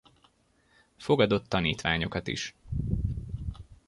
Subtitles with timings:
[0.97, 2.53] Fogadott tanítványokat is.